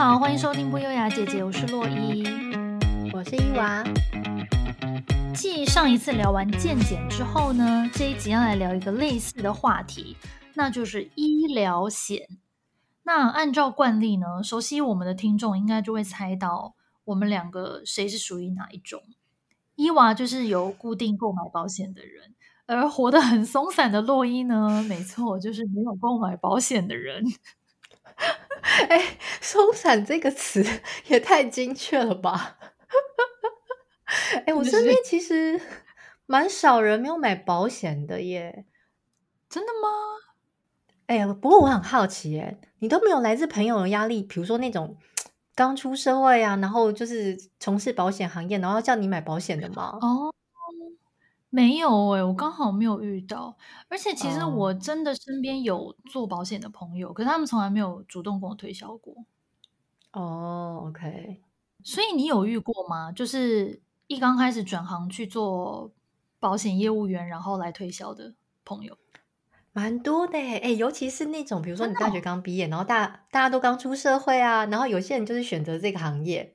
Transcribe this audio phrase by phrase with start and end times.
[0.00, 2.24] 好，欢迎收听不优雅姐姐，我是洛伊，
[3.12, 3.84] 我是伊娃。
[5.34, 10.16] 继上一次聊完健检之后呢，这一集要来聊一个类似的话题，
[10.54, 12.26] 那就是医疗险。
[13.02, 16.74] 那按照惯例呢，熟悉我们的听众应该就会猜到
[17.04, 19.02] 我们两个谁是属于哪一种。
[19.74, 27.22] 伊娃就是有固定购买保险的人，而活得很松散的洛伊呢，没错，就是没有购买保险的人。
[28.88, 30.64] 哎，松散这个词
[31.08, 32.58] 也太精确了吧！
[34.46, 35.60] 哎，我身边其实
[36.26, 38.64] 蛮少人没有买保险的耶。
[39.48, 39.88] 真的吗？
[41.06, 44.96] 哎，不过我很好奇，哎，你都没有来自朋友的压力，比如说那种
[45.54, 49.98] 刚出社会啊，然后就是从事保险行业，然后叫你买保险的吗？
[50.00, 50.32] 哦。
[51.52, 53.56] 没有诶、欸，我刚好没有遇到，
[53.88, 57.16] 而且其实我真的身边有做保险的朋友，oh.
[57.16, 59.14] 可是他们从来没有主动跟我推销过。
[60.12, 61.42] 哦、oh，OK，
[61.82, 63.10] 所以你有遇过吗？
[63.10, 65.92] 就是一刚开始转行去做
[66.38, 68.96] 保险业务员，然后来推销的朋友，
[69.72, 76.54] 蛮多的诶、欸，尤其是那种比如说你大学刚毕业，然后大大家都刚出社会啊，然后有些人就是选择这个行业，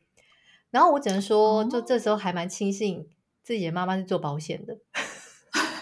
[0.69, 3.09] 然后我只能说，就这时候还蛮庆幸。
[3.45, 4.79] 自己的妈妈是做保险的，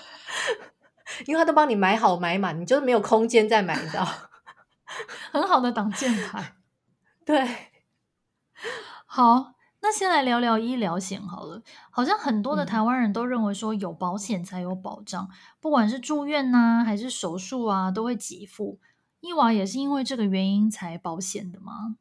[1.26, 4.06] 因为他都帮你买好买满，你就是没有空间再买到，
[5.32, 6.58] 很好的挡箭牌。
[7.24, 7.72] 对，
[9.06, 11.64] 好，那先来聊聊医疗险好了。
[11.90, 15.30] 好像很多的台湾人都认为说有保险才有保障，嗯、
[15.62, 18.82] 不管是住院呐、啊、还是手术啊，都会给付。
[19.22, 21.96] 伊娃也是因为这个原因才保险的吗？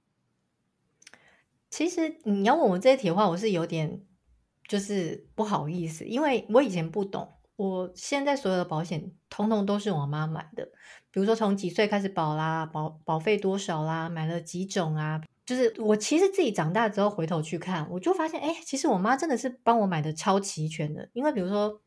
[1.71, 4.05] 其实你要问我这一题的话，我是有点。
[4.69, 10.69] 就是不好意思，因为我以前不懂，我现在所有的保险通通都是我妈买的。
[11.11, 15.21] 比如说从几岁开始保啦，保保费多少啦，买了几种啊。
[15.45, 21.09] 就是我其实自己长大之后回头去看，我就发现，哎，其实我妈真的是帮我买的超齐全的。
[21.13, 21.83] 因为比如说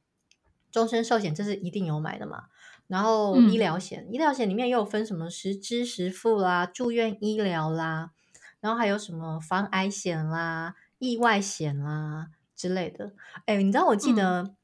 [0.71, 2.43] 终身寿险，这是一定有买的嘛。
[2.87, 8.11] 然后医疗险，嗯、医疗险里面又有分什么实支实付啦、住院医疗啦，
[8.59, 12.27] 然后还有什么防癌险啦、意外险啦。
[12.55, 13.13] 之类的，
[13.45, 14.55] 哎，你知道我记得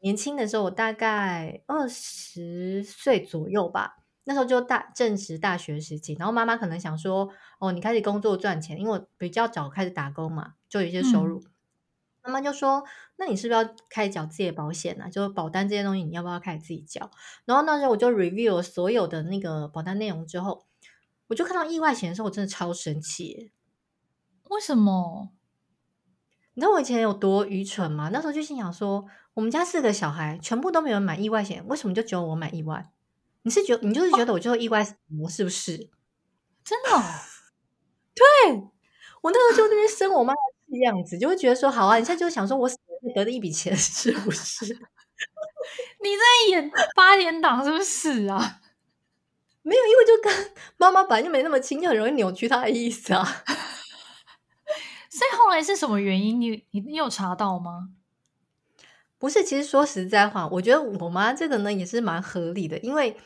[0.00, 11.42] 年轻的时候，我大概二十岁左右吧，那时候就大正值大学时期，然后妈妈可能想说，哦，你开始工作赚钱，因为我比较早开始打工嘛，就有一些收入，
[12.22, 12.84] 妈妈就说，
[13.16, 15.08] 那你是不是要开始缴自己的保险啊？
[15.08, 17.10] 就是保单这些东西，你要不要开始自己缴？
[17.44, 20.66] 然后那时候我就 review 了所有的那个保单内容之后，
[21.28, 23.52] 我就看到意外险的时候，我真的超生气，
[24.50, 25.35] 为什么？
[26.56, 28.08] 你知道我以前有多愚蠢吗？
[28.10, 32.90] 那时候就心想说，我们家四个小孩全部都没有人买意外险，为什么就只有我买意外？
[33.42, 35.76] 你是觉你就是觉得我就意外死，哦、是不是？
[36.64, 37.02] 真的、哦？
[38.16, 38.24] 对，
[39.20, 44.64] 我那时候就那边生我妈的样子，就会觉得说，好啊，你现在就想说我死了得了一笔钱，是不是？
[46.02, 48.60] 你在演八点档是不是啊？
[49.60, 53.44] 没有，因为就跟妈妈本来就没那么亲，就很容易扭曲她的意思啊。
[55.16, 56.38] 所以后来是什么原因？
[56.38, 57.88] 你你你有查到吗？
[59.18, 63.16] 不是，其实说实在话，我觉得我妈这个呢也是蛮合理的，因为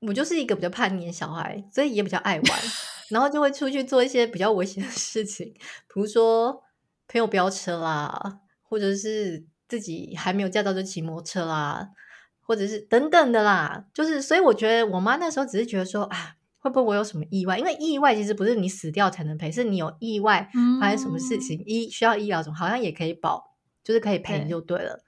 [0.00, 2.60] 我就是一个比较叛逆的小孩，所以也比较爱玩，
[3.10, 6.62] 然后就会出去做一些比较危险的事情，比如说
[7.06, 11.90] 朋友飙车啦，或者是自己还没有驾照就骑摩托车啦，
[12.40, 16.36] 或者是等等的啦，就是所以我觉得我妈那时候只是觉得说啊。
[16.66, 17.56] 会不会我有什么意外？
[17.56, 20.50] 因为意外其实不是你死掉才能赔，是你有意外
[20.80, 23.54] 发生什么事情，医、嗯、需要医疗什么，好像也可以保，
[23.84, 24.98] 就是可以赔就对了。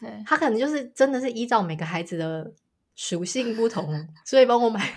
[0.00, 2.54] 对，他可能就是真的是依照每个孩子的
[2.96, 4.96] 属性不同，所以帮我买了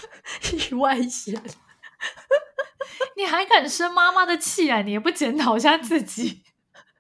[0.70, 1.42] 意外险。
[3.18, 4.82] 你还敢生妈妈的气啊？
[4.82, 6.44] 你也不检讨一下自己？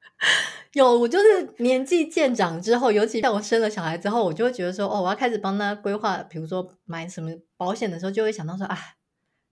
[0.73, 8.77] 有，我就是年纪渐长之后，尤其在我生了小孩之后，我就会觉得说，哦，我要开始帮他规划，比如说买什么保险的时候，就会想到说，啊。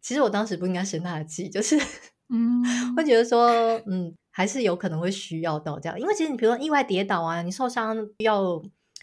[0.03, 1.79] 其实我当时不应该生他的气，就是，
[2.27, 2.61] 嗯，
[2.95, 3.49] 会觉得说，
[3.87, 8.61] 嗯，还是有可能会需要到这样，因为其实你比如说意外跌倒啊，你受伤要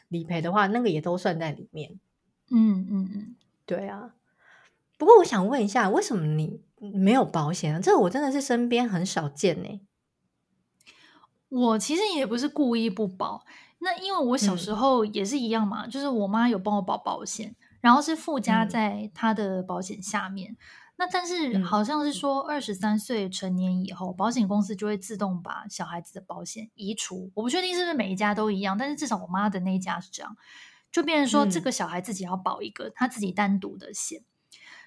[0.09, 1.99] 理赔的话，那个也都算在里面。
[2.51, 4.15] 嗯嗯嗯，对啊。
[4.99, 6.61] 不过我想问一下，为什么你
[6.93, 7.81] 没有保险啊？
[7.81, 9.81] 这个我真的是身边很少见呢。
[11.49, 13.47] 我其实也不是故意不保，
[13.79, 20.53] 那因为我小时候也是一样嘛，嗯，就是我妈有帮我保保险，然后是附加在她的保险下面。
[20.53, 20.57] 嗯
[21.01, 27.31] 那但是好像是说，二十三岁成年以后，嗯，保险公司就会自动把小孩子的保险移除。
[27.33, 30.37] 我不确定是不是每一家都一样，但是至少我妈的那一家是这样，
[30.93, 34.23] 就变成说这个小孩自己要保一个他自己单独的险。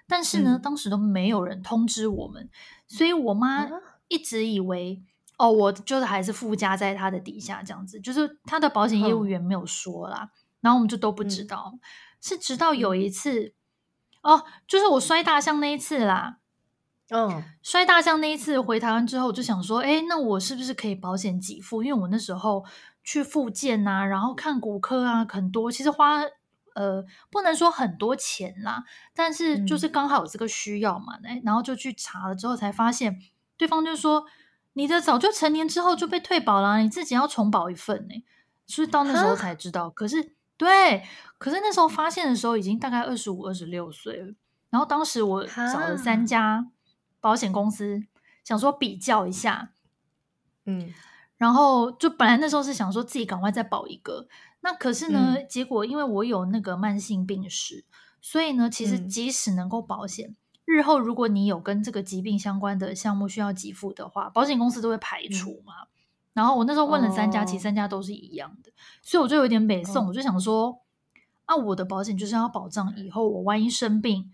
[0.05, 2.47] 但是呢，嗯、当时都没有人通知我们，
[2.87, 3.67] 所以我妈
[4.07, 5.01] 一直以为、
[5.37, 11.79] 啊、哦，我就是还是附加在他的底下这样子，就是他的保险业务员没有说啦，嗯、然后我们就都不知道，嗯、
[12.21, 13.53] 是直到有一次、嗯、
[14.23, 16.37] 哦，就是我摔大象那一次啦。
[17.09, 21.83] 嗯，摔大象那一次回台湾之后，我就想说，哎，那我是不是可以保险给付？
[21.83, 22.65] 因为我那时候
[23.03, 26.21] 去复健啊，然后看骨科啊，很多，其实花
[26.73, 28.83] 呃不能说很多钱啦，
[29.13, 33.19] 但是就是刚好有这个需要嘛，哎、嗯，然后就去查了之后才发现，
[33.57, 34.25] 对方就说
[34.71, 38.23] 你的早就成年之后就被退保了，你自己要重保一份呢，
[38.65, 39.89] 所以到那时候才知道。
[39.89, 40.33] 可是
[40.63, 41.03] 对，
[41.37, 44.33] 可是那时候发现的时候已经大概二十五、二十六岁了，
[44.69, 46.67] 然后当时我找了三家。
[47.23, 48.03] 保险公司
[48.43, 49.69] 想说比较一下，
[50.65, 50.93] 嗯，
[51.37, 54.27] 然后就本来那时候是想说自己赶快再保一个，
[54.59, 57.85] 那可是呢，嗯、结果因为我有那个慢性病史，
[58.19, 65.83] 所以呢，其实即使能够保险，嗯、日后如果你有跟这个疾病相关的项目需要给付的话，保险公司都会排除嘛。
[65.83, 65.87] 嗯、
[66.33, 68.71] 然后我那时候问了三家，哦、其实三家都是一样的，
[69.01, 70.79] 所以我就有点北宋，哦、我就想说，
[71.45, 74.31] 啊，我的保险就是要保障以后我万一生病。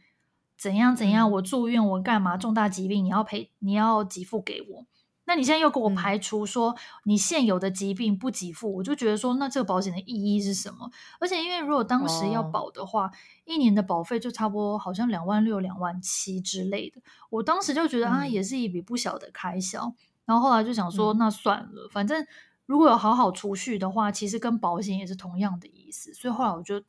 [0.58, 1.32] 怎样怎样？
[1.32, 2.36] 我住院，我干嘛？
[2.36, 4.86] 重大疾病，你要赔，你要给付给我。
[5.24, 6.76] 那你现在又给我排除说
[7.06, 10.92] 你现有的疾病不给付，我就觉得说，那这个保险的意义是什么？
[11.18, 13.10] 而且因为如果当时要保的话，
[13.46, 17.02] 一年的保费就差不多好像两万六、两万七之类的。
[17.30, 19.96] 我当时就觉得啊，也是一笔不小的开销。
[20.30, 22.24] 然后后来就想说，那算了，反正
[22.68, 26.14] 如果有好好储蓄的话，其实跟保险也是同样的意思。
[26.14, 26.84] 所以后来我就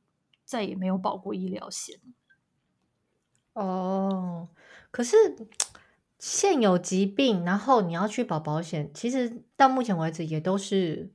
[0.45, 1.99] 再也没有保过医疗险。
[3.55, 4.51] 哦，
[4.91, 5.17] 可是
[6.19, 11.11] 现有疾病，然后你要去保保险，其实到目前为止也都是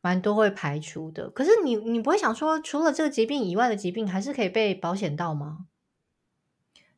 [0.00, 1.30] 蛮多会排除的。
[1.30, 5.66] 可是你你不会想说，除了这个疾病以外的疾病，还是可以被保险到吗？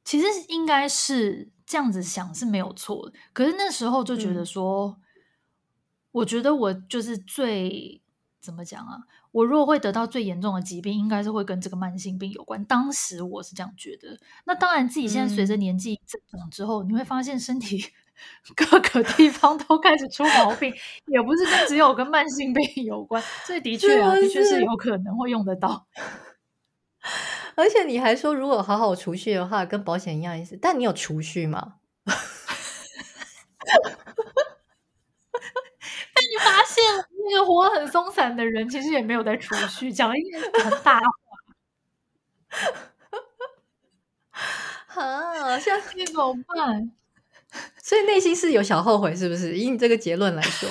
[0.02, 3.14] 其实应该是这样子想是没有错的。
[3.32, 5.02] 可是那时候就觉得说，嗯、
[6.12, 8.00] 我觉得我就是最。
[8.42, 8.98] 怎么讲啊？
[9.30, 12.64] 我如果会得到最严重的疾病，应该是会跟这个慢性病有关。
[12.64, 14.18] 当时我是这样觉得。
[14.46, 17.84] 那当然，自己现在随着年纪增长之后，嗯、你会发现身体
[18.56, 20.74] 各个地方都开始出毛病，
[21.06, 23.22] 也不是跟只有跟慢性病有关。
[23.46, 25.86] 所以的确啊，的确是有可能会用得到。
[27.54, 30.58] 而且你还说，如果好好储蓄的话，跟保险一样意思。
[30.60, 31.74] 但你有储蓄吗？
[36.14, 37.04] 被你发现了。
[37.30, 41.06] 那个活很松散的人，其实也没有在储蓄，讲一点很大话。
[45.02, 46.92] 啊，像这怎么办？
[47.82, 49.56] 所以内心是有小后悔，是不是？
[49.58, 50.68] 以你这个结论来说，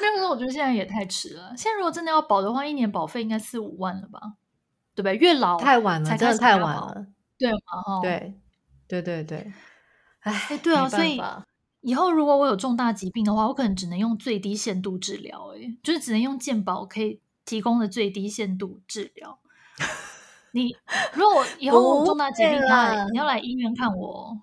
[0.00, 1.54] 没有，我觉得现在也太迟了。
[1.56, 4.20] 现在如果真的要保的话，一年保费应该四五万了吧？
[5.00, 5.14] 对不对？
[5.16, 7.06] 越老太晚了，真的太晚了，
[7.38, 8.00] 对吗？
[8.02, 8.34] 对，
[8.88, 9.52] 对对对。
[10.20, 11.20] 哎，对啊，所以。
[11.80, 19.38] 以后如果我有重大疾病的话，我可能只能用最低限度治疗，哎，就是只能用健保可以提供的最低限度治疗。
[20.50, 20.74] 你
[21.12, 24.36] 如果以后重大疾病的话，你要来医院看我，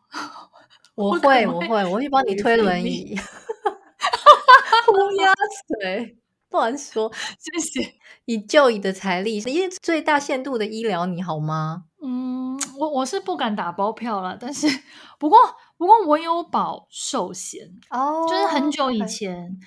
[0.95, 3.19] 我 会，我会，我会帮你推轮椅。
[4.87, 5.33] 乌鸦
[5.81, 6.17] 嘴，
[6.55, 7.95] 乱说， 谢谢。
[8.25, 11.85] 以就你的财力，因为最大限度的医疗，你好吗？
[12.01, 14.67] 嗯，我我是不敢打包票了，但是
[15.19, 15.37] 不过。
[15.77, 19.59] 不过我有保寿险哦，oh, 就是很久以前.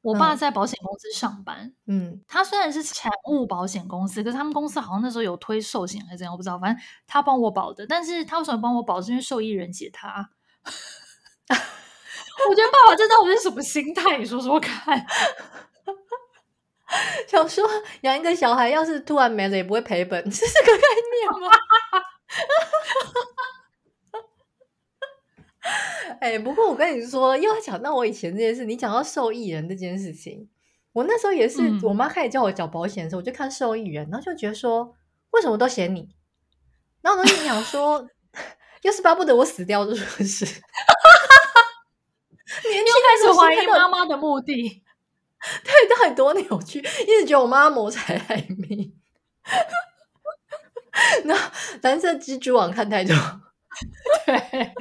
[0.00, 9.02] 我爸在保险公司上班，嗯，他虽然是产物保险公司，可是他们公司好像那时候有推寿险还是怎样，我不知道，反正他帮我保的，但是他为什么帮我保？
[9.02, 10.30] 是因为受益人写他。
[12.48, 14.16] 我觉得爸爸这到底是什么心态？
[14.16, 15.04] 你说说看。
[17.26, 17.66] 想说
[18.02, 21.50] 养一个小孩，要是突然没了也不会赔本， 这是个概念吗？
[26.20, 28.64] 哎、欸，不过我跟你说，又要讲到我以前这件事。
[28.64, 30.48] 你讲到受益人这件事情，
[30.92, 34.94] 我那时候也是，嗯、我妈开始叫我缴保险的时候，我就看受益人，然后就觉得说，
[35.30, 36.14] 为什么都写你？
[37.00, 38.06] 然后我就想说，
[38.82, 40.44] 要是巴不得我死掉，是不是？
[42.68, 44.82] 年轻开始怀疑妈妈的目的，
[45.64, 48.94] 对，到底多扭曲，一直觉得我妈谋财害命。
[51.24, 51.34] 那
[51.82, 53.14] 蓝色蜘蛛网看太多，
[54.26, 54.72] 对。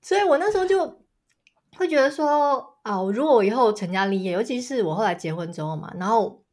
[0.00, 1.04] 所以我那时候就
[1.76, 6.44] 会觉得说啊，如果我以后成家立业，尤其是我后来结婚之后嘛，然后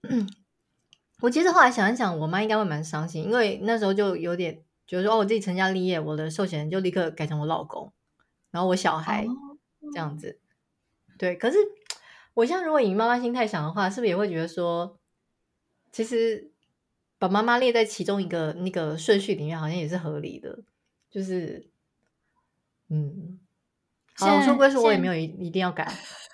[1.22, 7.93] 我其实后来想一想，我妈应该会蛮伤心，因为那时候就有点觉得说，哦，我自己成家立业，我的寿险就立刻改成我老公，
[8.50, 9.27] 然后我小孩
[9.93, 10.39] 这样子。
[11.20, 11.58] 对，可是
[12.33, 14.97] 我现在如果以妈妈心态想的话，是不是也会觉得说，
[15.91, 16.51] 其实
[17.19, 20.59] 把妈妈列在其中一个那个顺序里面，好像也是合理的。
[21.11, 21.69] 就是，
[22.89, 23.39] 嗯，
[24.15, 25.91] 好，我说归说，我也没有一一定要改。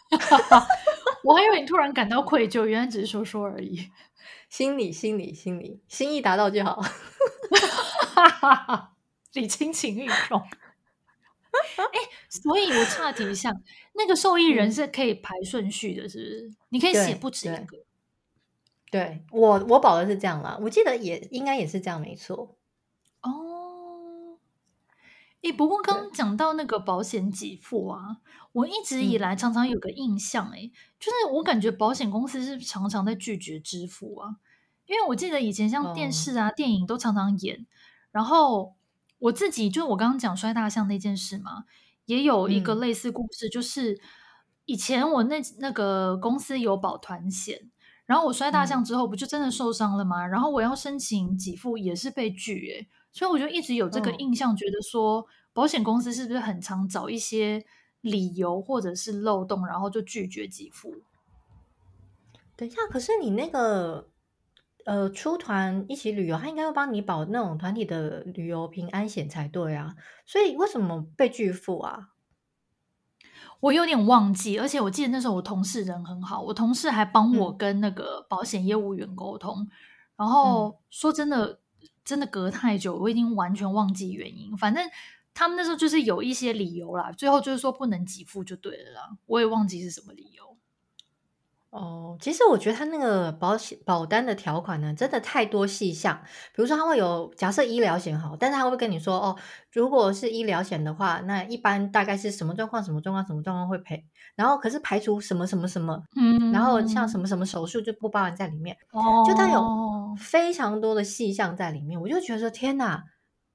[1.24, 3.90] 我还以为你突然感到愧疚，原来只是说说而已。
[4.50, 6.82] 心里，心里，心里，心意达到就好。
[9.34, 10.42] 礼轻情意重。
[11.78, 13.52] 哎，所以我岔题一下，
[13.94, 16.52] 那个受益人是可以排顺序的，是不是？
[16.70, 17.78] 你可以写不止一个。
[18.92, 22.56] 对，我我保的是这样啦，我记得也应该也是这样，没错。
[23.22, 24.38] 哦，
[25.44, 28.18] 哎，不过刚刚讲到那个保险给付啊，
[28.52, 34.38] 我一直以来常常有个印象，哎、嗯，就是我感觉保险公司是常常在拒绝支付啊，
[34.88, 37.68] 因为我记得以前像电视啊、哦、电影都常常演，
[38.12, 38.76] 然后
[39.20, 41.66] 我自己就我刚刚讲摔大象那件事嘛，
[42.06, 44.00] 也有一个类似故事，嗯、就是
[44.66, 47.70] 以前我那那个公司有保团险。
[48.06, 50.26] 然后我摔大象之后，不就真的受伤了吗？
[50.26, 52.90] 嗯、然后我要申请给付，也是被拒诶。
[53.12, 57.64] 所以我就一直有这个印象，觉得说保险公司是不是很常找一些
[58.02, 60.96] 理由或者是漏洞，然后就拒绝给付？
[62.56, 64.10] 等一下，可是你那个
[64.86, 69.96] 呃出团一起旅游，他应该会帮你保那种团体的旅游平安险才对啊。
[70.26, 72.10] 所以为什么被拒付啊？
[73.62, 79.64] 我有点忘记，而且我记得那时候我同事人很好，我同事还帮我跟那个保险业务员沟通。
[79.64, 79.70] 嗯、
[80.16, 81.60] 然后说真的，
[82.06, 84.56] 真的隔太久，我已经完全忘记原因。
[84.56, 84.90] 反正
[85.34, 89.18] 他们那时候就是有一些理由啦，最后就是说不能给付就对了啦。
[89.26, 90.49] 我也忘记是什么理由。
[91.72, 96.20] 哦，其实我觉得他那个保险保单的条款呢，真的太多细项。
[96.56, 99.36] 比如说，他会有假设医疗险好，但是他会跟你说哦，
[99.72, 104.04] 如果是医疗险的话，那一般大概是什么状况、什么状况、什么状况会赔。
[104.36, 108.76] 然后可是排除什么什么什么，嗯，然后像什么什么手术就不包含在里面。
[108.92, 113.04] 哦，就他有非常多的细项在里面，我就觉得说天哪，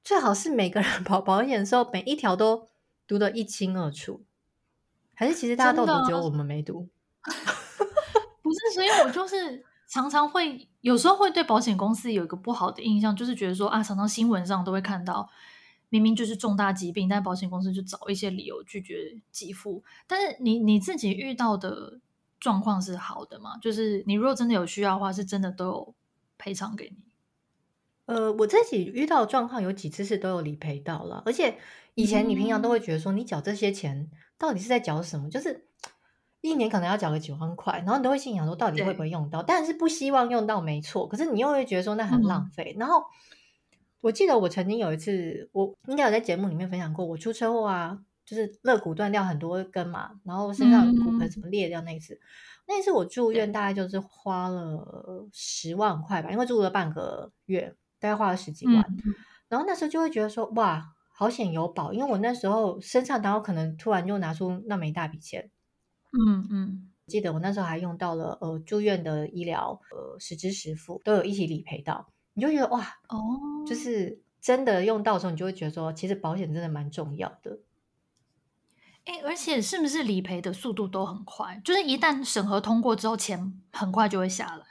[0.04, 2.68] 最好是每个人 保保险的时候，每一条都
[3.09, 4.23] 读得一清二楚。
[5.14, 6.88] 还是其实大家都读，只有我们没读。
[8.75, 15.28] 所以，我就是常常会有时候会对保险公司有一个不好的印象，就是觉得说啊，常常新闻上都会看到，
[15.88, 19.82] 明明就是重大疾病，但保险公司就找一些理由拒绝给付。
[20.06, 22.00] 但是你你自己遇到的
[22.40, 23.56] 状况是好的吗？
[23.61, 25.94] 就是你如果真的有需要的话，是真的都有
[26.38, 26.96] 赔偿给你？
[28.06, 31.58] 呃，我自己遇到的状况有几次是都有理赔到了，而且
[31.94, 35.30] 以前你平常都会觉得说，你缴这些钱到底是在缴什么？
[35.30, 35.68] 就是。
[36.44, 39.42] 一年可能要缴个几万块，然后你都会心想说，到底会不会用到？
[39.42, 41.08] 但是不希望用到，没错。
[41.08, 42.74] 可是你又会觉得说那很浪费。
[42.76, 43.02] 嗯、然后
[44.02, 52.12] 我记得我曾经有一次，我应该有在节目里面分享过，我出车祸啊，就是肋骨断掉很多根嘛，然后身上骨盆什么裂掉那一次。
[52.12, 52.20] 嗯、
[52.68, 58.76] 那一次我住院大概就是花了十万块吧，因为住了半个月，大概花了十几万。
[58.76, 59.14] 嗯、
[59.48, 65.50] 然后那时候就会觉得说，哇，好险有保，因为我那时候身上然后可能突然就拿出那么一大笔钱。
[66.16, 73.18] 嗯嗯，记得我那时候还用到了呃住院的医疗呃实支实付都有一起理赔到，你就觉得哇哦，
[73.66, 77.59] 就是真的用到的时候，你就会觉得说，其实保险真的蛮重要的。
[79.04, 81.61] 哎，而且是不是理赔的速度都很快？
[81.64, 84.64] 就是一旦审核通过之后，钱很快就会下来，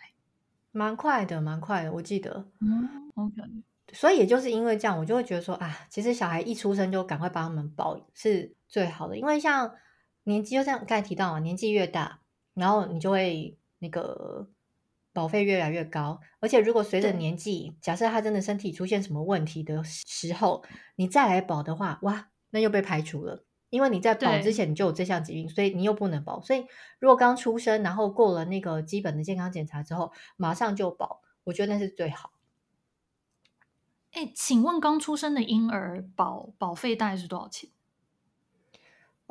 [0.72, 1.94] 蛮快的，蛮快的。
[1.94, 3.36] 我记得，嗯，OK。
[3.92, 9.72] 所以也就是因为这样，我就会觉得说啊，其实小孩一出生就赶快帮他们保是最好的，因为像。
[10.24, 12.22] 年纪就像刚才提到嘛，年纪越大，
[12.54, 14.48] 然后你就会那个
[15.12, 16.20] 保费越来越高。
[16.40, 20.64] 而且如果随着年纪，假设他真的身体出现什么问题的时候，
[20.96, 26.42] 你再来保的话，哇，那又被排除了，因为你在保之前你就有这项疾病，所以你又不能保。
[26.42, 26.66] 所以
[27.00, 32.32] 如果刚出生，然后过了那个基本的健康检查之后，马上就保，我觉得那是最好。
[34.14, 37.70] 哎，请问刚出生的婴儿保保费大概是多少钱？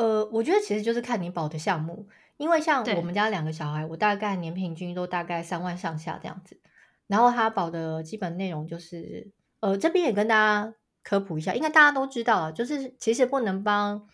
[0.02, 6.61] 呃，我觉得其实就是看你保的项目，因为像我们家两个小孩，我大概年平均都大概三万上下这样子。
[7.06, 9.30] 然后他保的基本内容就是，
[9.61, 14.09] 呃，这边也跟大家科普一下，应该大家都知道了，就是其实不能帮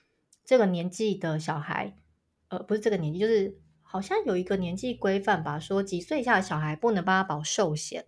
[0.44, 1.96] 这个年纪的小孩，
[2.48, 8.04] 呃，不是这个年纪，就是好像有一个年纪规范吧，说几岁以下的小孩不能帮他保寿险。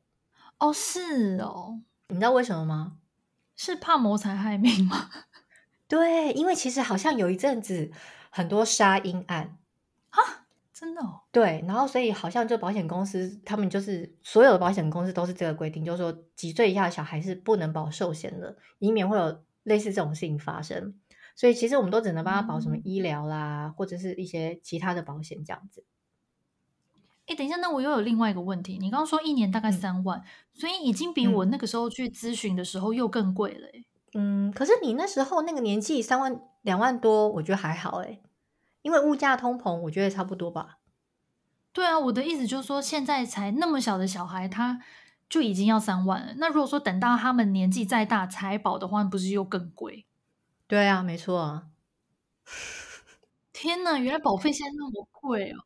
[0.58, 2.98] 哦，是哦，你知道为什么吗？
[3.56, 5.08] 是怕谋财害命吗？
[5.90, 7.90] 对，因为其实好像有一阵子
[8.30, 9.58] 很多杀婴案
[10.10, 11.22] 啊，真的哦。
[11.32, 20.94] 对，然后所以好像就保险公司，他们就是所有的保险公司都是这个规定，就是说几岁以下的小孩是不能保寿险的，以免会有类似这种事情发生。
[21.34, 25.84] 所以其实我们都只能帮他保什么医疗啦，嗯、或者是一些其他的保险这样子。
[27.26, 28.78] 哎，等一下，那我又有另外一个问题。
[28.78, 33.68] 你刚刚说一年大概三万，嗯，所以已经比我那个时候去咨询的时候又更贵了。
[34.14, 38.20] 嗯，可是你那时候那个年纪三万两万多，我觉得还好哎，
[38.82, 40.78] 因为物价通膨，我觉得差不多吧。
[41.72, 44.80] 对啊，我的意思就是说，现在才那么小的小孩，他
[45.28, 46.34] 就已经要三万了。
[46.38, 50.06] 那如果说等到他们年纪再大才保的话，不是又更贵？
[50.66, 51.68] 对啊，没错啊。
[53.52, 55.64] 天呐，原来保费现在那么贵哦。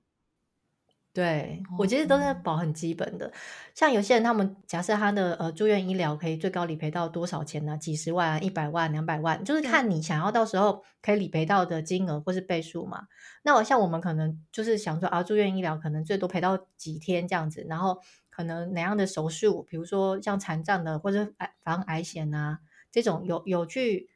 [1.15, 3.33] 对，我觉得都是保很基本的，
[3.73, 7.79] 像有些人他们假设他的呃住院医疗可以最高理赔到多少钱呢？
[7.79, 13.07] 几十万、一百万、两百万，就是看你想要到时候可以理赔到的金额或是倍数嘛。
[13.45, 17.97] 那我像我们可能就是想说啊，住院医疗可能最多赔到几天这样子，然后
[18.29, 22.59] 可能哪样的手术，比如说像残障的或者癌防癌险啊
[22.91, 24.11] 这种有有去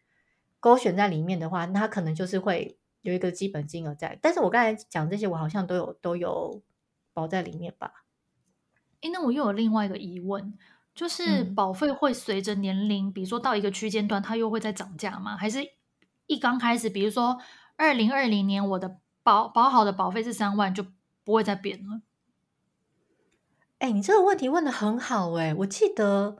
[0.58, 4.18] 勾选在里面的话，那他可能就是会有一个基本金额在。
[4.20, 6.60] 但是我刚才讲这些，我好像都有都有。
[7.18, 8.04] 包在里面吧。
[9.00, 10.54] 诶，那我又有另外一个疑问，
[10.94, 15.36] 就是保费会随着年龄，嗯、比如说到一个区间段，它又会再涨价吗？
[15.36, 15.58] 还是
[16.26, 17.38] 一刚开始，比如说
[17.76, 20.84] 二零二零年我的保保好的保费是三万，就
[21.24, 22.02] 不会再变了？
[23.78, 26.36] 哎，你这个问题问的很好哎，我记得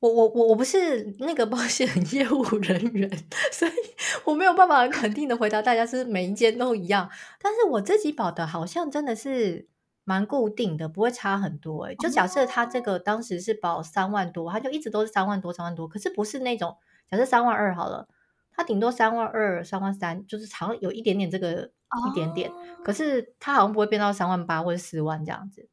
[0.00, 3.10] 我我我我不是那个保险 业务人员，
[3.52, 3.72] 所以
[4.24, 7.10] 我没有办法很肯定的回答大家是每一间都一样，
[7.42, 9.68] 但是我自己保的好像真的是。
[10.08, 11.96] 蛮固定的，不会差很多哎、欸。
[11.96, 15.88] 就假设他这个当时是保三万多，他就一直都是三万多、三万多。
[15.88, 16.76] 可是不是那种
[17.10, 18.06] 假设三万二好了，
[18.52, 21.72] 他顶多三万二、三万三，就是好像有一点点这个
[22.08, 22.52] 一点点。
[22.84, 25.68] 可是他好像不会变到三万八或者四万这样子。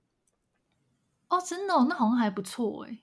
[1.28, 3.02] 哦，真的、哦，那好像还不错哎。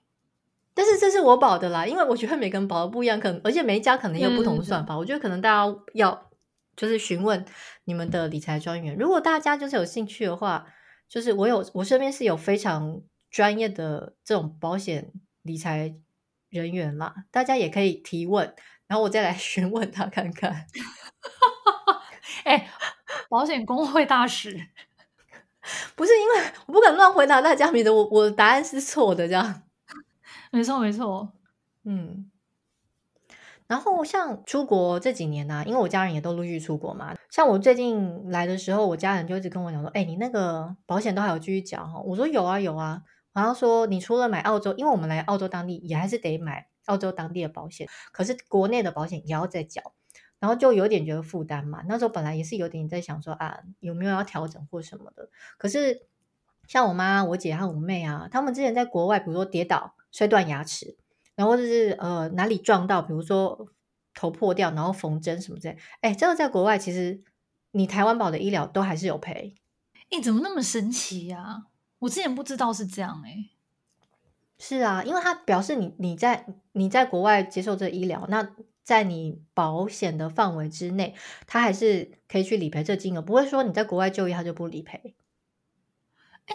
[0.75, 4.99] 但是这是我保的啦，因为我觉得每个人保的不一样，可能而且每一家可能有不同的算法。
[4.99, 6.29] 我觉得可能大家要
[6.75, 7.45] 就是询问
[7.85, 10.67] 你们的理财专员，如果大家就是有兴趣的话。
[11.11, 13.03] 就是我有，我身边是有非常
[13.33, 15.13] 专业的这种保险
[15.43, 15.93] 理财
[16.51, 18.55] 人员啦，大家也可以提问，
[18.87, 20.67] 然后我再来 询问他看看。
[22.45, 22.71] 哎、欸，
[23.29, 24.53] 保险公会大使，
[25.97, 29.65] 不是因为我不敢乱回答大家，免得我我的答案是错的这样。
[30.53, 31.33] 没错，没错，
[31.85, 32.30] 嗯。
[33.71, 37.15] 然后像出国这几年呢、啊，因为我家人也都陆续出国嘛。
[37.31, 43.03] 像我最近来的时候，我家人就一直跟我讲说：“哎，你那个保险都还有继续缴哈？”我说：“有啊，有啊。”
[43.33, 49.93] 然后说：“你除了买澳洲，因为我们来澳洲当地也还是得买澳洲当地的保险，可是国内的保险也要再缴。”
[50.41, 51.85] 然后就有点觉得负担嘛。
[51.87, 55.29] 那时候本来也是有点在想说啊，有没有要调整或什么的。
[55.59, 56.09] 可是
[56.67, 60.97] 像我妈、我姐和我妹啊，他们之前在国外，比如说跌倒摔断牙齿。
[61.41, 63.67] 然后就是呃哪里撞到，比如说
[64.13, 65.79] 头破掉，然后缝针什么之类。
[66.03, 67.23] 哎，这个在国外其实
[67.71, 69.55] 你台湾保的医疗都还是有赔。
[70.11, 71.63] 哎，怎么那么神奇呀？
[72.01, 73.47] 我之前不知道是这样哎。
[74.59, 78.47] 是啊，因为它表示你你在你在国外接受这个医疗，那
[78.85, 81.15] 在你保险的范围之内，
[81.47, 85.15] 它还是可以去理赔这金额，不会说你在国外就医它就不理赔。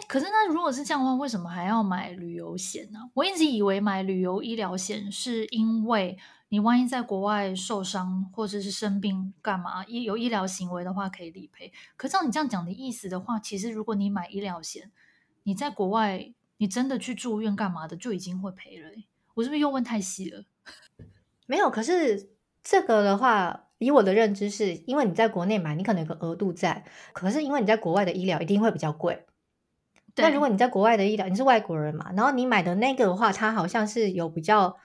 [0.06, 2.98] 可是那如果是这样的话，为什么还要买旅游险呢？
[3.14, 11.72] 我一直以为买旅游医疗险是因为你万一在国外受伤或者是生病干嘛，有医疗行为的话可以理赔。
[11.96, 14.90] 可照你这样讲的意思的话，其实如果你买医疗险，
[15.42, 18.90] 你在国外你真的去住院干嘛的就已经会赔了。
[19.34, 20.44] 我是不是又问太细了？
[21.46, 22.30] 没有，可是
[22.62, 29.26] 这个的话，以我的认知是因为你在国内买，你可能有个额度在，可是因为你在国外的医疗一定会比较贵。
[30.16, 34.76] 那如果你在国外的医疗，你是外国人嘛，然后你买的那个的话，它好像是有比较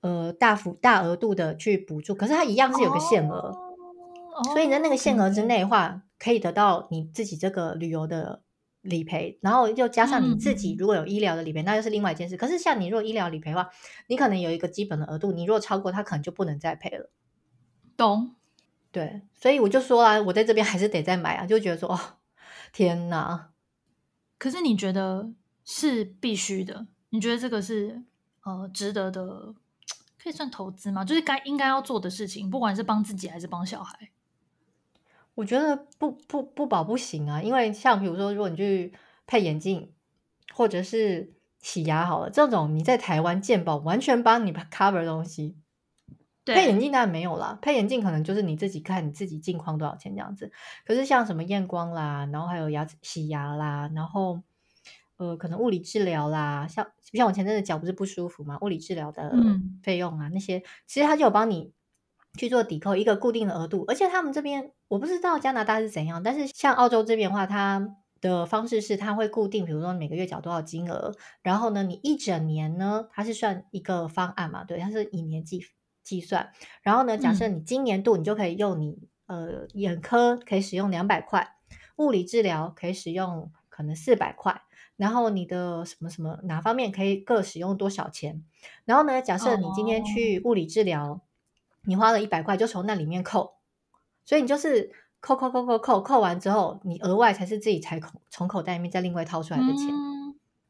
[0.00, 8.42] 呃大幅大额度的去补助，可是它一样是有个限额，哦、所以你在那个限额之内的话，可以得到你自己这个旅游的
[8.82, 12.36] 理赔，然后又加上你自己如果有医疗的理赔，嗯、那又是另外一件事。
[12.36, 13.70] 可是像你如果医疗理赔的话，
[14.06, 17.10] 你可能有一个基本的额度，你如果超过它，可能就不能再赔了。
[17.96, 18.36] 懂？
[18.92, 21.98] 对，所以我就说啊，我在这边还是得再买啊，就觉得说哦，
[22.72, 23.50] 天哪！
[24.38, 25.32] 可是你觉得
[25.64, 26.86] 是必须的？
[27.10, 28.02] 你觉得这个是
[28.44, 29.54] 呃值得的，
[30.22, 31.04] 可以算投资吗？
[31.04, 34.10] 就是该应该要做的事情，不管是帮自己还是帮小孩。
[35.34, 38.92] 我觉得不不不保不行啊，因为像比如说，如果你去
[39.26, 39.92] 配眼镜
[40.52, 45.56] 或者是洗牙好了，这种你在台湾健保完全帮你 cover 的东西。
[46.54, 50.50] 配眼镜当然没有啦，配眼镜可能就是你自己看你自己镜框多少钱这样子。
[50.84, 54.40] 可是像什么验光啦，然后还有牙齿洗牙啦，然后
[55.16, 59.32] 呃可能物理治疗啦，像像我前阵子脚不是不舒服嘛，物理治疗的
[59.82, 61.72] 费用啊、嗯、那些，其实他就有帮你
[62.36, 63.84] 去做抵扣一个固定的额度。
[63.88, 75.60] 而且他们这边我不知道加拿大是怎样，但是像澳洲这边的话，它的方式是，它会固定，比如说每个月缴多少金额，然后呢，你一整年呢，它是算一个方案嘛，对，它是以年计
[76.08, 76.50] 计算。
[76.82, 81.56] 然后呢，假设你今年度你就可以用你、嗯、呃眼科可以使用两百块，
[81.96, 84.62] 物理治疗可以使用可能四百块，
[84.96, 88.42] 然后你的什么什么哪方面可以各使用多少钱？
[88.84, 91.20] 然后呢，假设你今天去物理治疗，哦、
[91.84, 93.54] 你花了一百块，就从那里面扣，
[94.24, 94.90] 所以你就是。
[95.20, 100.07] 扣扣扣扣扣扣完之后，你额外才是自己才从从口袋里面再另外掏出来的钱，嗯、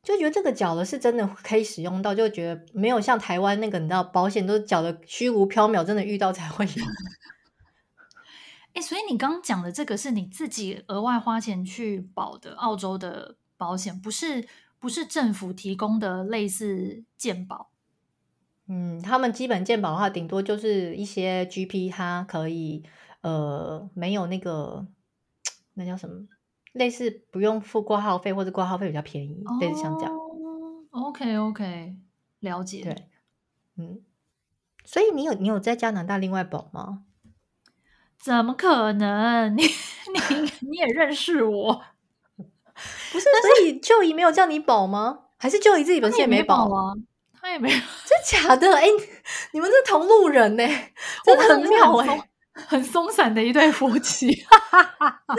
[0.08, 6.84] 就觉得这个缴了是真的可以使用到，就觉得没有像台湾那个你知道保险都是缴的虚无缥缈，真的遇到才会有。
[8.72, 17.70] 哎、欸，所以你刚刚讲的这个是你自己额外花钱去保的澳洲的保险，不是不是政府提供的类似健保。
[18.66, 22.84] 嗯，他们基本健保的话，顶多就是一些 GP 它可以。
[23.20, 24.86] 呃，没有那个，
[25.74, 26.28] 那叫什么？
[26.72, 30.14] 类似不用付挂号费，或者挂号费比较便宜，哦、类似像这样。
[30.90, 31.96] OK OK，
[32.40, 32.82] 了解。
[32.82, 33.08] 对，
[33.76, 34.00] 嗯，
[34.84, 37.04] 所以你有你有在加拿大另外保吗？
[38.20, 39.54] 怎么可能？
[39.56, 41.82] 你你你也认识我？
[43.12, 45.20] 不是，所以 Joey 没有叫你保吗？
[45.36, 46.94] 还是 Joey 自己本身也没保啊？
[47.40, 48.74] 他也没有，真假的？
[48.76, 48.86] 哎，
[49.52, 50.64] 你们是同路人呢，
[51.24, 52.27] 真的很妙哎。
[52.66, 54.26] 很松散的一对夫妻，
[55.28, 55.36] 真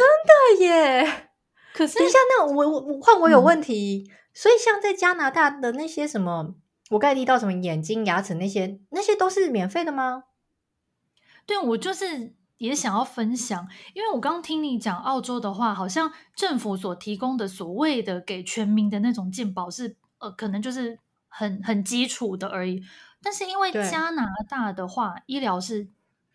[0.58, 1.30] 的耶！
[1.74, 6.56] 可是等一下，那我我我换我有问题，嗯、所以像在加拿大的那些什么，
[6.90, 10.24] 我刚才提到什么眼睛、牙齿那些，那些都是免费的吗？
[11.46, 22.84] 对，我就是也想要分享，因为我刚听你讲澳洲的话，好像政府所提供的所谓的给全民的那种健保是呃，可能就是很很基础的而已。
[23.22, 25.90] 但是因为加拿大的话，对医疗是。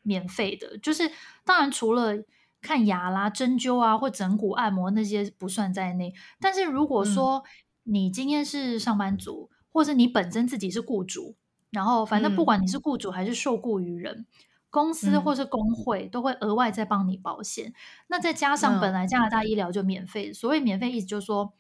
[0.04, 1.10] 免费的，就是
[1.44, 2.22] 当然除了
[2.60, 6.14] 看牙啦、针灸啊或整骨按摩那些不算在内。
[6.38, 7.42] 但是如果说
[7.82, 11.34] 你今天是上班族，嗯、或者你本身自己是雇主，
[11.70, 14.26] 然后反正不管你是雇主还是受雇于人，嗯、
[14.70, 17.70] 公司或是工会都会额外再帮你保险。
[17.70, 17.74] 嗯、
[18.08, 21.52] 那再加上本来加拿大医疗就免费，嗯、所谓免费意思就是说，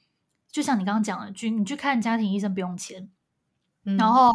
[0.50, 3.10] 就像你刚刚讲的，去你去看家庭医生不用钱，
[3.84, 4.34] 嗯、然后。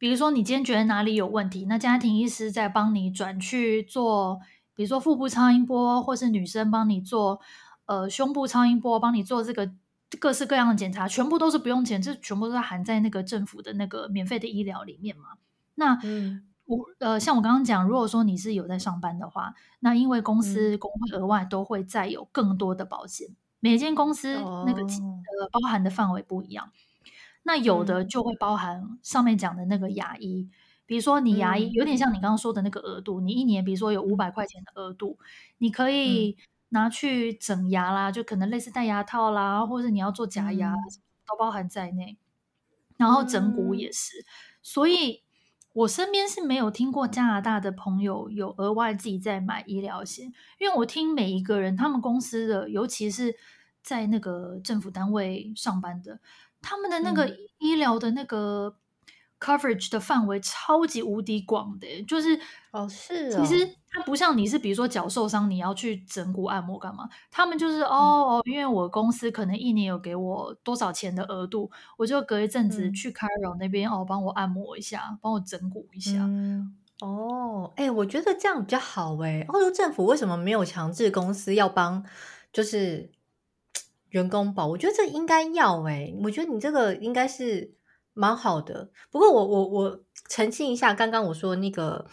[0.00, 4.40] 比如说，你今天觉得哪里有问题，那家庭医师在帮你转去做，
[4.74, 7.38] 比如说腹部超音波，或是女生帮你做，
[7.84, 9.70] 呃，胸部超音波，帮你做这个
[10.18, 15.24] 各式各样的检查，全部都是不用钱，这全部都是含在那个政府的那个免费的医疗里面嘛。
[15.74, 15.92] 那
[16.64, 23.28] 我、嗯、呃，像我刚刚讲，如果说你是有在上班的话，那因为公司工会额外都会再有更多的保险，
[23.60, 24.34] 每间公司
[24.64, 26.70] 那个呃包含的范围不一样。
[27.42, 30.50] 那有的就会包含上面讲的那个牙医，嗯、
[30.86, 35.18] 比如说你牙医有点像你刚刚说的那个额度，嗯、你一年比如说有五百块钱的额度，
[35.58, 36.36] 你可以
[36.68, 40.76] 拿去整牙啦，就可能类似戴牙套啦，或者你要做假牙，嗯、
[41.26, 42.18] 都包含在内。
[42.96, 44.26] 然后整骨也是，嗯、
[44.62, 45.22] 所以
[45.72, 53.34] 我身边是没有听过加拿大的朋友有额外自己在买医疗险，因为我听每一个人他们公司的，尤其是
[53.82, 56.20] 在那个政府单位上班的。
[56.62, 58.74] 他们的那个医疗的那个
[59.38, 62.38] coverage 的范围超级无敌广的，就是
[62.72, 76.12] 哦是，其实它不像你是比如说脚受伤你要去整骨按摩干嘛，他们就是哦，因为我公司可能一年有给我多少钱的额度，我就隔一阵子去 Carol 那边哦，帮我按摩一下，帮我整骨一下。
[76.18, 79.44] 嗯、哦，哎，我觉得这样比较好哎。
[79.48, 82.04] 澳洲政府为什么没有强制公司要帮？
[82.52, 83.10] 就是。
[84.10, 87.72] 员工保，我觉得这应该要哎，我觉得你这个应该是
[88.14, 88.90] 蛮好的。
[89.10, 92.06] 不过我我我澄清一下，刚刚我说那个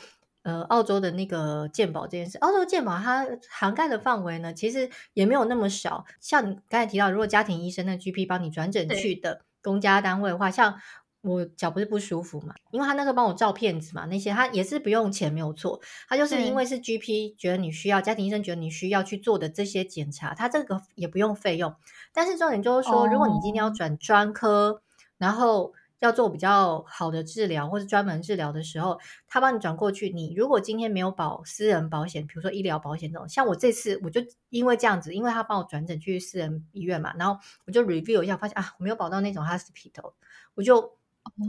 [0.43, 6.05] 呃澳洲的那个健保这件事，澳洲健保它涵盖的范围呢，其实也没有那么小。
[6.19, 10.79] 像你刚才提到，如果家庭医生那 GP 帮你转诊去的公家单位的话，像。
[11.27, 12.55] 我脚不是不舒服嘛？
[12.71, 15.79] 因为他那时候帮我照片子嘛，那些他也是不用钱，没有错。
[16.07, 21.75] 他就是因为是 GP 觉得你需要，家庭医生觉得你需要去做的这些检查，他这个也不用费用。
[22.13, 24.79] 但是重点就是说，如果你今天要转专科，oh.
[25.17, 30.09] 然后要做比较好的治疗或者专门治疗的时候，他帮你转过去。
[30.09, 40.13] 你如果今天没有保私人保险，比如说医疗保险这种，像我这次我就因为这样子，因为他帮我转诊去私人医院嘛，然后我就 review 一下，发现啊，我没有保到那种 hospital，
[40.53, 40.95] 我就。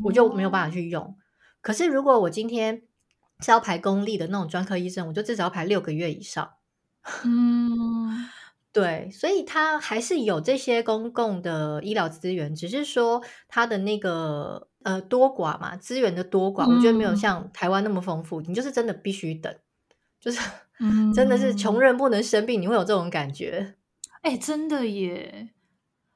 [0.04, 1.16] 我就没有办法去用。
[1.60, 2.82] 可是如果我今天
[3.40, 6.50] 是要排公立的那种专科医生，我就至少要排六个月以上。
[7.24, 8.28] 嗯，
[8.72, 18.40] 对，所以他还是有这些公共的医疗资源，只是说他的那个呃多寡嘛，资源的多寡，我觉得没有像台湾那么丰富。
[18.42, 19.54] 嗯、你就是真的必须等，
[20.20, 20.40] 就是
[21.14, 23.76] 真的是穷人不能生病，你会有这种感觉。
[24.22, 25.50] 哎、欸，真的耶！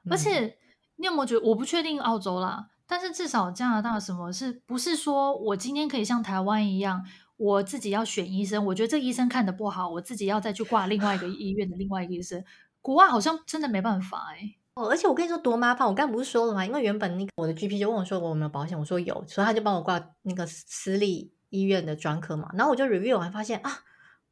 [0.09, 0.57] 而且
[0.97, 1.41] 你有没有觉得？
[1.47, 7.03] 我不确定澳洲啦，但是至少加拿大什么是不是说我今天可以像台湾一样，
[7.37, 8.63] 我自己要选医生？
[8.67, 12.43] 我觉得这个医生看得不好，我自己要再去挂另外一个医院的另外一个医生。
[12.83, 14.53] 国外好像真的没办法哎。
[14.75, 15.87] 哦，而且我跟你说多麻烦！
[15.87, 16.63] 我刚不是说了吗？
[16.63, 22.51] 因为原本那个我的 GP 就问我说我有没有保险，我说有，所以他就帮我挂那个私立医院的专科嘛。
[22.53, 23.71] 然后我就 review 完发现啊，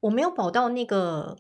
[0.02, 1.36] 我没有保到那个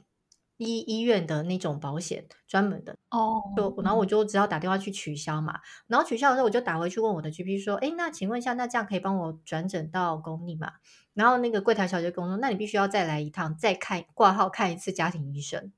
[0.65, 3.41] 医医院的那种保险专门的哦。
[3.55, 5.59] 就然后我就只要打电话去取消嘛。
[5.87, 10.73] 然后取消的时候我就打回去问我的 GP 说，哎，那请问一下，那这样可以帮我转诊到公立吗？
[11.13, 15.71] 然后那个柜台小姐跟我说，那你必须要再来一趟，再看挂号看一次家庭医生。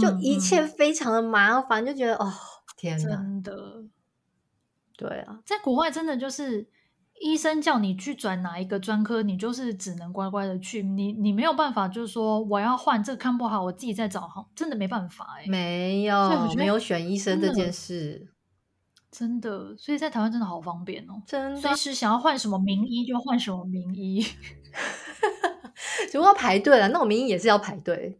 [0.00, 2.32] 就一切非常的麻烦，嗯、就觉得哦。
[2.76, 3.84] 天哪，真的，
[4.96, 6.66] 对啊，在国外真的就是
[7.20, 18.32] 医生叫你去转哪一个专科，你就是只能乖乖的去，你你没有办法，就是说我要换这个看不好，我自己再找好，真的没办法哎，没有没有选医生这件事，
[19.10, 24.24] 真的，所以在台湾真的好方便哦，真的，随时想要换什么名医就换什么名医，
[26.14, 28.18] 如果要排队了，那我名医也是要排队。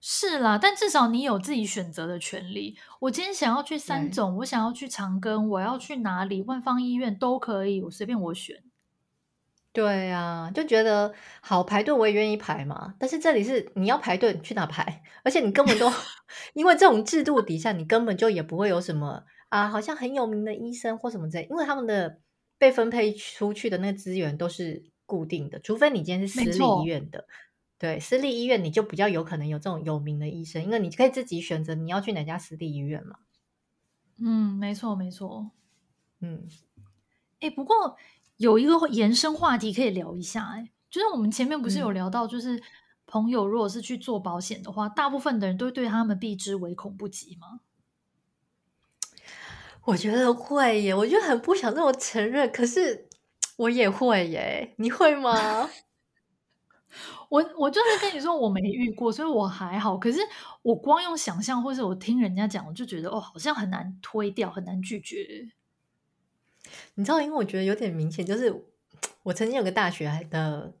[0.00, 2.76] 是啦，但至少你有自己选择的权利。
[3.00, 6.42] 我今天想要去三种，我想要去长庚，我要去哪里？
[6.42, 8.62] 万方医院都可以，我随便我选。
[9.72, 12.94] 对啊，就觉得好排队，我也愿意排嘛。
[12.98, 15.02] 但是这里是你要排队，你去哪排？
[15.24, 15.92] 而且你根本都
[16.54, 22.20] 因为这种制度底下，你根本就也不会有什么啊，好像很有名的医生或什么之类，因为他们的
[22.56, 27.26] 被分配出去的那个资源都是固定的，除非你今天是私立医院的。
[27.78, 33.18] 对，私立医院你就比较有可能有这种有名的医生，因为你可以自己选择你要去哪家私立医院嘛。
[34.20, 35.52] 嗯，没错，没错。
[36.20, 36.48] 嗯，
[37.38, 37.96] 哎，不过
[38.36, 42.60] 有一个延伸话题可以聊一下，哎，就是我们前面不是有聊到，就是
[43.06, 47.60] 朋友如果是去做保险的话，嗯、大部分的人都会对他们避之唯恐不及吗？
[49.84, 53.08] 我觉得会耶，我就很不想那么承认，可是
[53.56, 55.70] 我也会耶，你会吗？
[57.28, 59.96] 我我就是跟你说我没遇过，所以我还好。
[59.96, 60.18] 可是
[60.62, 65.50] 我光用想象，或是我听人家讲，我就觉得哦，好像很难推掉，很难拒绝。
[66.94, 68.64] 你知道，因为我觉得有点明显，就是
[69.22, 70.74] 我曾经有个大学的，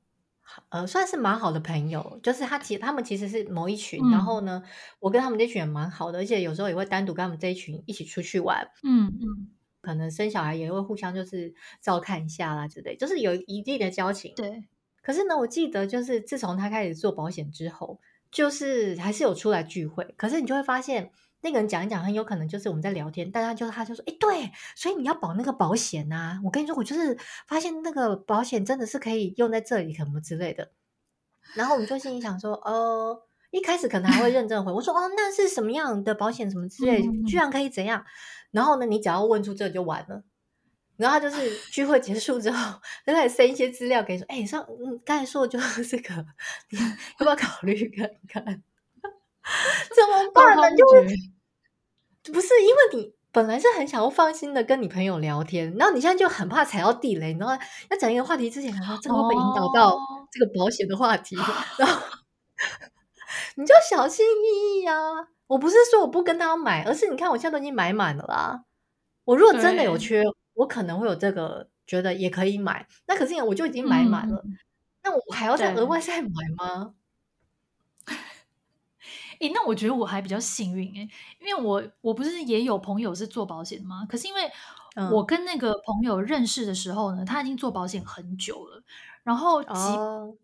[0.68, 4.62] 呃，算是蛮好的朋友，就是他其他们其实是某一群，嗯、然后呢，
[5.00, 8.68] 我跟他们这群也蛮好的，而且有时候也会单独跟他们这一群一起出去玩。
[8.82, 9.50] 嗯嗯，
[9.80, 14.34] 可能生小孩也会互相就是照看一下啦之类，就是有一定的交情。
[14.34, 14.64] 对。
[15.08, 17.98] 可是呢，我记得就是自从他开始做保险之后，
[18.30, 20.04] 就是还是有出来聚会。
[20.18, 27.16] 可是你就会发现，那个人讲一讲，很有可能就是我们在聊天，但他就他就说：“哎，对，所以你要保那个保险啊！”我跟你说，我就是
[27.46, 30.72] 发现那个保险真的是可以用在这里，什么之类的。
[31.54, 33.18] 然后我们就心里想说：“哦，
[33.50, 36.50] 一开始可能还会认真回，我说：哦，那是什么样的保险？
[36.50, 38.04] 什么之类，居然可以怎样？
[38.50, 40.22] 然后呢，你只要问出这就完了。”
[40.98, 46.26] 然后他就是聚会结束之后，他开始塞一些资料给你说：“哎，上嗯，刚才说的就是 这个，
[46.70, 46.84] 你要
[47.18, 48.44] 不要考虑看看？
[49.94, 50.62] 怎么办呢？
[50.76, 57.54] 就是不是因为你本来是很想要放心的跟你朋友聊天，然后你现在就很怕踩到地雷，然后
[57.90, 59.96] 要讲一个话题之前，然后这个会被引导到
[60.32, 61.36] 这个保险的话题？
[61.38, 61.44] 哦、
[61.78, 62.02] 然后
[63.54, 65.28] 你就小心翼翼呀、啊！
[65.46, 68.64] 我不是说我不跟他买，而是你看我现在都已经买满了啦。
[69.24, 70.22] 我如果真的有缺。”
[70.58, 74.58] 我可能会有这个觉得也可以买，那可是我就已经买满了，嗯、
[75.04, 76.94] 那我还要再额外再买吗？
[79.38, 81.08] 诶，那我觉得我还比较幸运诶，
[81.40, 84.04] 因为我我不是也有朋友是做保险吗？
[84.08, 84.50] 可是因为
[85.12, 88.82] 我跟那个朋友认识的时候呢，他已经做保险很久了，
[89.22, 90.36] 然后即、哦、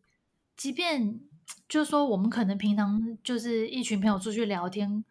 [0.57, 1.19] 即便
[1.69, 5.05] 就是说我们可能平常就是一群朋友出去聊天，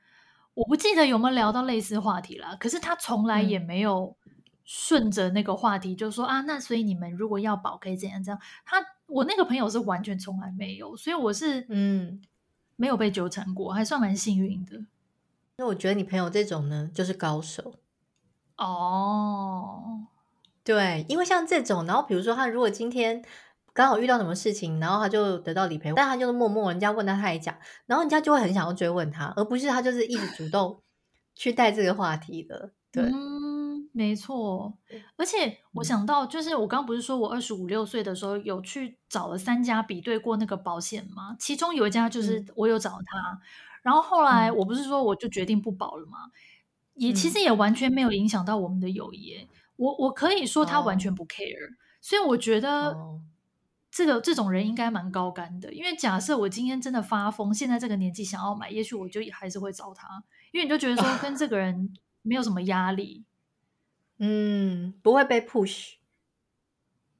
[0.53, 4.22] 我不记得有没有聊到类似话题啦，可是他从来也没有、嗯。
[4.63, 8.39] 顺着那个话题就说啊，那所以你们如果要保可以怎样怎样？
[8.65, 12.21] 他我那个朋友是完全从来没有，所以我是嗯
[12.75, 14.85] 没有被纠缠过，还算蛮幸运的。
[15.57, 17.75] 那我觉得你朋友这种呢，就是高手
[18.57, 20.07] 哦。
[20.63, 23.21] 对，因为像这种，然后比如说他如果今天
[23.73, 27.53] 刚好遇到什么事情，然后他就得到理赔，但他就是默默人家问他他也讲，
[27.85, 30.81] 然后人家就会很想要追问他，而不是他就是一直主动
[31.35, 32.71] 去带这个话题的。
[32.91, 33.03] 对。
[33.03, 33.42] 嗯
[33.95, 34.73] 没错，
[35.15, 41.35] 而且我想到，就是我刚刚不是说我二十五六岁的时候有去找了三家比对过那个保险吗？
[41.39, 42.43] 其中有一家就是。
[42.55, 43.39] 我有找他，嗯、
[43.83, 46.17] 然后后来我不是说我就决定不保了吗？
[46.25, 46.31] 嗯、
[46.95, 49.47] 也其实也完全没有影响到我们的友谊。
[49.75, 52.97] 我我可以说他完全不 care，、哦、所以我觉得
[53.91, 63.23] 这个这种人应该蛮高干的，因为假设我今天真的发疯，现在这个年纪想要买，也许我就还是会找他，因为你就觉得说跟这个人没有什么压力，
[64.17, 65.93] 嗯，不会被 push，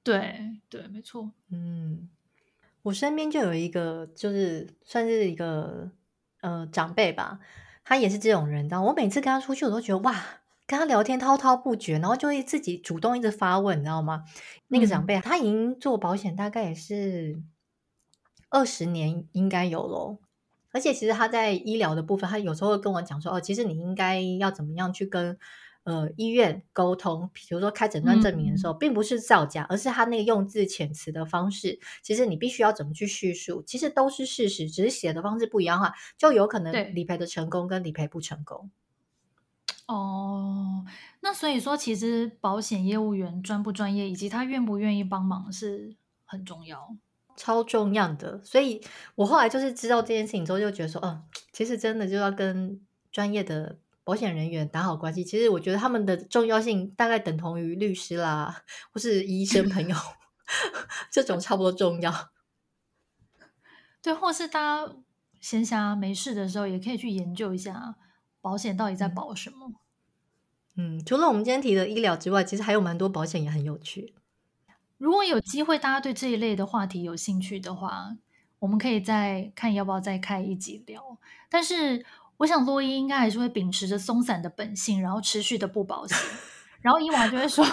[0.04, 2.10] 对对，没错，嗯，
[2.84, 5.92] 我身边就有一个，就是算是一个
[6.42, 7.40] 呃长辈吧，
[7.84, 10.24] 他也是这种人，然后我每次跟他出去，我都觉得哇。
[10.66, 14.24] 跟他聊天滔滔不绝，然后就会自己主动一直发问，你知道吗？
[14.70, 17.38] 那个长辈、嗯、他已经做保险大概也是
[18.48, 20.20] 二十年，应该有咯。
[20.72, 25.38] 而且其实他在医疗的部分，他有时候会跟我讲说：“哦，其实你应该要怎么样去跟
[25.84, 38.72] 呃医院沟通，比如说开诊断证明的时候，嗯、并不是造假，而是他那个用字遣词的方式，其实你必须要怎么去叙述，其实都是事实，只是写的方式不一样的话，就有可能理赔的成功跟理赔不成功。”
[39.86, 40.86] 哦，
[41.20, 46.96] 那所以说，其实保险业务员专不专业，以及他愿不愿意帮忙是很重要，
[47.36, 48.42] 超重要的。
[48.46, 48.82] 所以
[49.16, 52.80] 我后来就是知道这件事情之后，就觉得说，嗯、呃，其实真的就要跟
[53.12, 55.24] 专业的保险人员打好关系。
[55.24, 59.96] 其实我觉得他们的重要性大概等同于律师啦，或是医生朋友
[61.12, 62.32] 这种差不多重要。
[64.02, 64.94] 对，或是大家
[65.40, 67.96] 闲暇没事的时候，也可以去研究一下。
[68.42, 69.72] 保险到底在保什么？
[70.76, 74.14] 嗯，除了我们今天提的医疗之外，其实还有蛮多保险也很有趣。
[74.98, 78.18] 如果有机会，大家对这一类的话题有兴趣的话，
[78.60, 81.18] 我们可以再看要不要再开一集聊。
[81.50, 82.06] 但是，
[82.44, 86.18] 我想洛伊应该还是会秉持着松散的本性，然后持续的不保险。
[86.82, 87.66] 然后伊娃就会说：“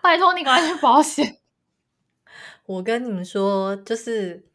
[0.00, 1.38] 拜托你赶快去保险。
[2.66, 4.46] ”我跟你们说，就是。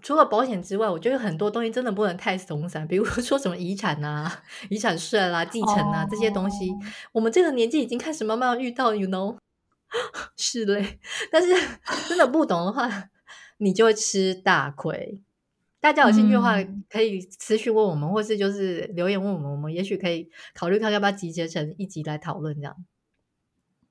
[0.00, 6.10] 除了保险之外，我觉得很多东西真的不能太松散，比如说什么遗产啊、遗产税啦、继承啊、oh.
[6.10, 6.72] 这些东西，
[7.12, 9.36] 我们这个年纪已经开始慢慢遇到，you know，
[10.38, 11.00] 是嘞。
[11.32, 11.48] 但是
[12.08, 13.10] 真的不懂的话，
[13.58, 15.20] 你就会吃大亏。
[15.80, 16.56] 大家有兴趣的话，
[16.88, 22.76] 可以持续问我们，嗯、或是就是留言问我们，我们也许可以考虑看要不要集结成一集来讨论这样。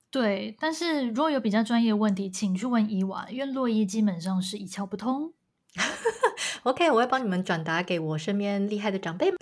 [0.09, 5.33] 对，但是如果有比较专业的问题，请去问伊娃，因为洛伊基本上是一窍不通。
[6.63, 9.37] OK，我会帮你们转达给我身边厉害的长辈们。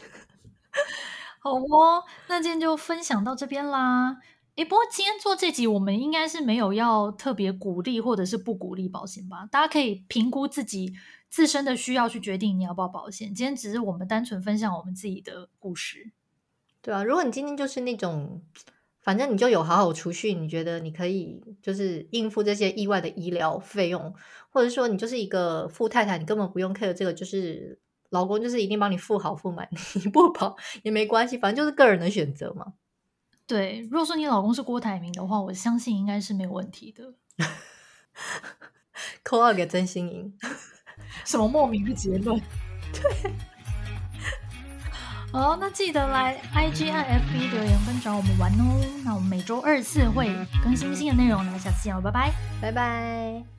[1.39, 4.17] 好哦，那今天就分享到这边啦。
[4.55, 9.47] 诶，不过今天做这集，我们应该是没有要特别鼓励或者是不鼓励保险吧？
[9.51, 10.93] 大家可以评估自己
[11.35, 13.33] 自身的需要去决定你要不要保险。
[13.35, 16.11] 今天只是我们单纯分享我们自己的故事。
[16.81, 18.41] 对啊，如果你今天就是那种。
[19.01, 24.15] 反正你就有好好储蓄，你觉得你可以就是应付这些意外的医疗费用，
[24.49, 29.69] 或者说你就是一个富太太，你根本不用 care 这个，就是老公就是一定帮你付好付满，
[30.03, 32.73] 你不保也没关系，反正就是个人的选择嘛。
[33.45, 37.13] 对，如果说你老公是郭台铭的话，我相信应该是没有问题的。
[39.21, 40.35] 扣二给曾心莹，
[41.23, 42.41] 什么莫名的结论？
[42.91, 43.31] 对。
[45.31, 48.79] 好，那记得来 IG 和 FB 留言跟找我们玩哦。
[49.03, 53.54] 那我们每周二次会更新新的内容，那下次见，拜拜，拜拜。